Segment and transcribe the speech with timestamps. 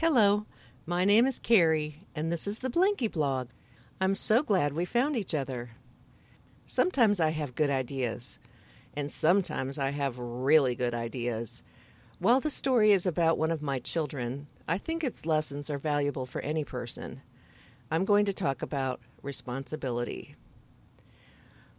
[0.00, 0.46] Hello,
[0.86, 3.48] my name is Carrie, and this is the Blankie blog.
[4.00, 5.70] I'm so glad we found each other.
[6.66, 8.38] Sometimes I have good ideas,
[8.94, 11.64] and sometimes I have really good ideas.
[12.20, 16.26] While the story is about one of my children, I think its lessons are valuable
[16.26, 17.20] for any person.
[17.90, 20.36] I'm going to talk about responsibility.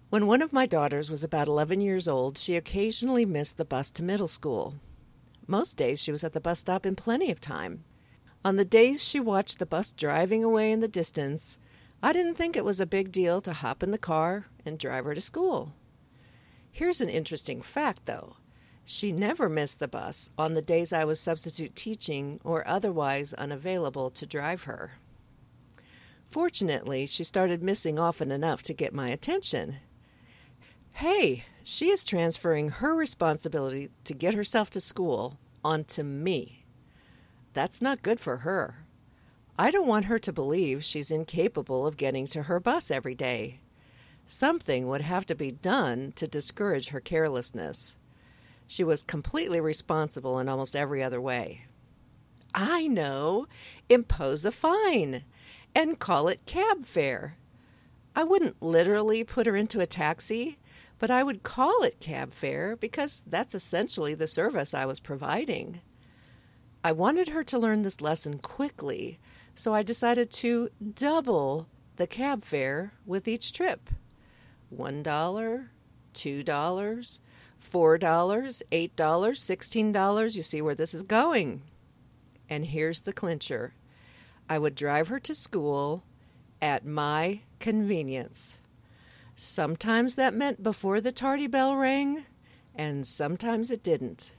[0.09, 3.91] When one of my daughters was about 11 years old, she occasionally missed the bus
[3.91, 4.75] to middle school.
[5.47, 7.85] Most days she was at the bus stop in plenty of time.
[8.45, 11.59] On the days she watched the bus driving away in the distance,
[12.01, 15.03] I didn't think it was a big deal to hop in the car and drive
[15.03, 15.73] her to school.
[16.71, 18.37] Here's an interesting fact, though.
[18.85, 24.09] She never missed the bus on the days I was substitute teaching or otherwise unavailable
[24.11, 24.93] to drive her.
[26.29, 29.77] Fortunately, she started missing often enough to get my attention.
[30.93, 36.58] Hey, she is transferring her responsibility to get herself to school onto me.
[37.53, 38.85] That's not good for her.
[39.57, 43.59] I don't want her to believe she's incapable of getting to her bus every day.
[44.25, 47.97] Something would have to be done to discourage her carelessness.
[48.67, 51.65] She was completely responsible in almost every other way.
[52.53, 53.47] I know.
[53.89, 55.23] Impose a fine
[55.75, 57.37] and call it cab fare.
[58.15, 60.57] I wouldn't literally put her into a taxi,
[60.99, 65.81] but I would call it cab fare because that's essentially the service I was providing.
[66.89, 69.19] I wanted her to learn this lesson quickly,
[69.53, 73.91] so I decided to double the cab fare with each trip.
[74.71, 75.69] One dollar,
[76.13, 77.21] two dollars,
[77.59, 80.35] four dollars, eight dollars, sixteen dollars.
[80.35, 81.61] You see where this is going.
[82.49, 83.75] And here's the clincher
[84.49, 86.03] I would drive her to school
[86.59, 88.57] at my convenience.
[89.35, 92.25] Sometimes that meant before the tardy bell rang,
[92.73, 94.33] and sometimes it didn't.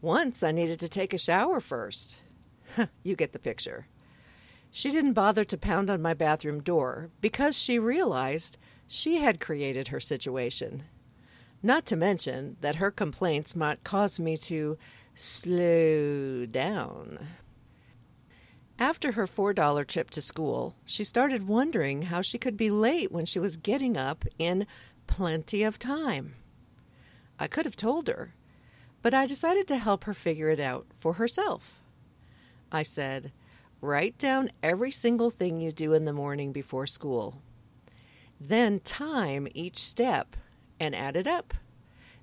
[0.00, 2.16] Once I needed to take a shower first.
[3.02, 3.88] you get the picture.
[4.70, 9.88] She didn't bother to pound on my bathroom door because she realized she had created
[9.88, 10.84] her situation.
[11.62, 14.78] Not to mention that her complaints might cause me to
[15.14, 17.26] slow down.
[18.78, 23.26] After her $4 trip to school, she started wondering how she could be late when
[23.26, 24.68] she was getting up in
[25.08, 26.36] plenty of time.
[27.40, 28.34] I could have told her,
[29.08, 31.80] but I decided to help her figure it out for herself.
[32.70, 33.32] I said,
[33.80, 37.40] Write down every single thing you do in the morning before school.
[38.38, 40.36] Then time each step
[40.78, 41.54] and add it up.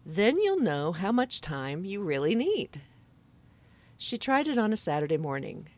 [0.06, 2.84] Then you'll know how much time you really need.
[3.98, 5.70] She tried it on a Saturday morning.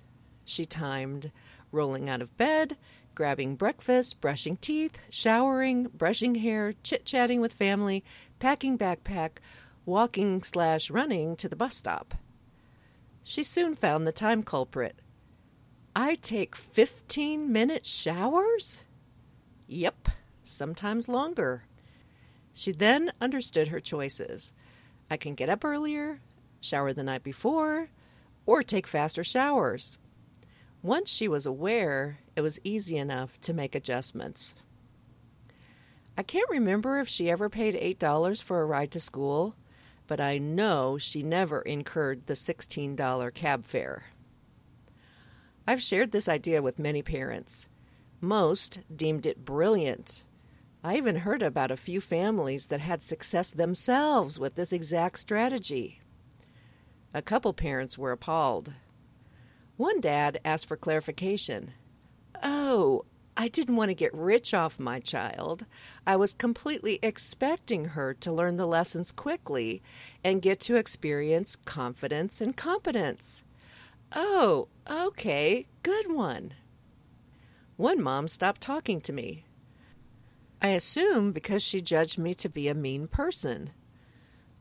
[0.43, 1.31] She timed
[1.71, 2.75] rolling out of bed,
[3.15, 8.03] grabbing breakfast, brushing teeth, showering, brushing hair, chit chatting with family,
[8.39, 9.37] packing backpack,
[9.87, 12.13] walking slash running to the bus stop.
[13.23, 14.99] She soon found the time culprit.
[15.95, 18.83] I take 15 minute showers?
[19.65, 20.09] Yep,
[20.43, 21.63] sometimes longer.
[22.53, 24.53] She then understood her choices.
[25.09, 26.19] I can get up earlier,
[26.59, 27.89] shower the night before,
[28.45, 29.99] or take faster showers.
[30.81, 34.53] Once she was aware, it was easy enough to make adjustments.
[36.17, 39.55] I can't remember if she ever paid $8 for a ride to school,
[40.07, 44.05] but I know she never incurred the $16 cab fare.
[45.67, 47.69] I've shared this idea with many parents.
[48.21, 50.23] Most deemed it brilliant
[50.87, 56.01] I even heard about a few families that had success themselves with this exact strategy.
[57.13, 58.73] A couple parents were appalled.
[59.75, 61.73] One dad asked for clarification.
[62.41, 62.96] Oh,
[63.47, 65.65] I didn't want to get rich off my child.
[66.05, 69.81] I was completely expecting her to learn the lessons quickly
[70.21, 73.45] and get to experience confidence and competence.
[74.11, 76.55] Oh, okay, good one.
[77.77, 79.45] One mom stopped talking to me.
[80.61, 83.69] I assume because she judged me to be a mean person.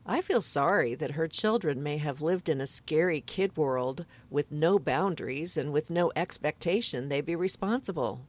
[0.05, 4.49] I feel sorry that her children may have lived in a scary kid world with
[4.49, 8.21] no boundaries and with no expectation they'd be responsible.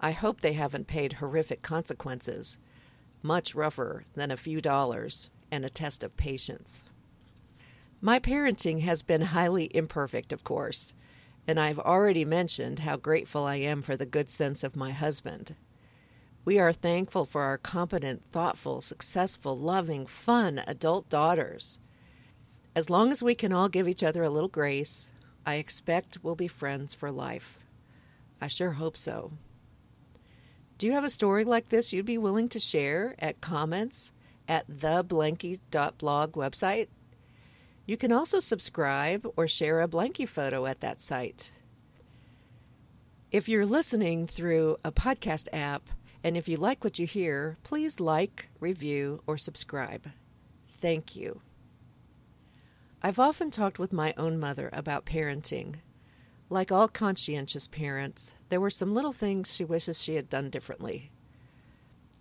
[0.00, 2.58] I hope they haven't paid horrific consequences,
[3.22, 6.84] much rougher than a few dollars and a test of patience.
[8.00, 10.94] My parenting has been highly imperfect, of course,
[11.48, 15.54] and I've already mentioned how grateful I am for the good sense of my husband.
[16.44, 21.80] We are thankful for our competent, thoughtful, successful, loving, fun adult daughters.
[22.74, 25.10] As long as we can all give each other a little grace,
[25.46, 27.58] I expect we'll be friends for life.
[28.40, 29.32] I sure hope so.
[30.78, 34.12] Do you have a story like this you'd be willing to share at comments
[34.46, 36.88] at the Blankie.blog website?
[37.86, 41.52] You can also subscribe or share a blankie photo at that site.
[43.30, 45.88] If you're listening through a podcast app,
[46.22, 50.10] and if you like what you hear, please like, review, or subscribe.
[50.80, 51.40] Thank you.
[53.02, 55.76] I've often talked with my own mother about parenting.
[56.48, 61.10] Like all conscientious parents, there were some little things she wishes she had done differently.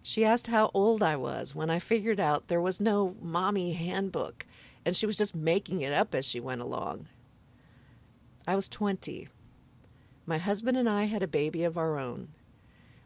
[0.02, 4.46] She asked how old I was when I figured out there was no mommy handbook
[4.86, 7.08] and she was just making it up as she went along.
[8.48, 9.28] I was 20.
[10.28, 12.30] My husband and I had a baby of our own.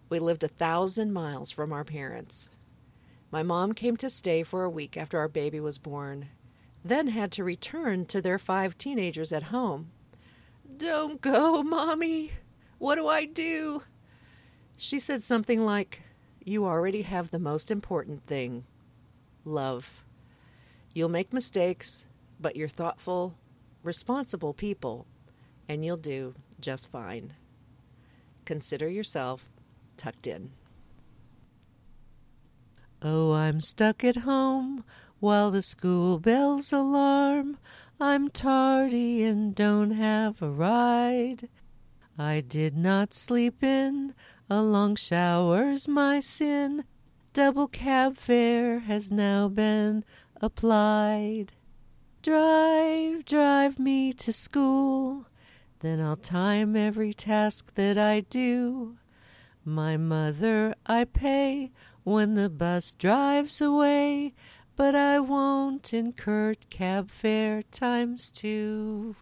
[0.10, 2.50] We lived a thousand miles from our parents.
[3.32, 6.30] My mom came to stay for a week after our baby was born,
[6.84, 9.92] then had to return to their five teenagers at home.
[10.78, 12.32] Don't go, Mommy.
[12.78, 13.84] What do I do?
[14.78, 16.02] She said something like,
[16.44, 18.66] You already have the most important thing
[19.46, 20.04] love.
[20.94, 22.08] You'll make mistakes,
[22.40, 23.36] but you're thoughtful,
[23.84, 25.06] responsible people,
[25.68, 27.34] and you'll do just fine.
[28.46, 29.50] Consider yourself
[29.98, 30.52] tucked in.
[33.02, 34.84] Oh, I'm stuck at home
[35.20, 37.58] while the school bells alarm.
[38.00, 41.50] I'm tardy and don't have a ride.
[42.18, 44.14] I did not sleep in,
[44.50, 46.86] a long shower's my sin.
[47.34, 50.04] Double cab fare has now been
[50.42, 51.54] applied.
[52.22, 55.26] Drive, drive me to school,
[55.80, 58.98] then I'll time every task that I do.
[59.64, 61.72] My mother I pay
[62.04, 64.34] when the bus drives away,
[64.80, 69.18] but I won't incur cab fare times two.